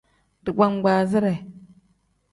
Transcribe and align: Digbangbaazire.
Digbangbaazire. 0.45 1.33